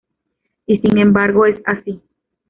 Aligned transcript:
Y 0.65 0.79
sin 0.79 0.97
embargo 0.97 1.45
es 1.45 1.61
así. 1.63 2.01